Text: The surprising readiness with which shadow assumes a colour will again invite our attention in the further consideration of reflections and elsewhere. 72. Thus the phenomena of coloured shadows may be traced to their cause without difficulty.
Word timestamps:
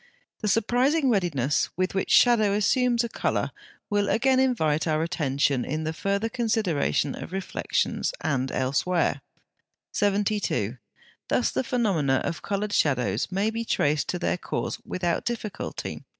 The 0.39 0.47
surprising 0.47 1.11
readiness 1.11 1.69
with 1.77 1.93
which 1.93 2.09
shadow 2.09 2.53
assumes 2.53 3.03
a 3.03 3.07
colour 3.07 3.51
will 3.87 4.09
again 4.09 4.39
invite 4.39 4.87
our 4.87 5.03
attention 5.03 5.63
in 5.63 5.83
the 5.83 5.93
further 5.93 6.27
consideration 6.27 7.13
of 7.13 7.31
reflections 7.31 8.11
and 8.19 8.51
elsewhere. 8.51 9.21
72. 9.93 10.79
Thus 11.27 11.51
the 11.51 11.63
phenomena 11.63 12.15
of 12.23 12.41
coloured 12.41 12.73
shadows 12.73 13.31
may 13.31 13.51
be 13.51 13.63
traced 13.63 14.07
to 14.07 14.17
their 14.17 14.39
cause 14.39 14.79
without 14.83 15.23
difficulty. 15.23 16.03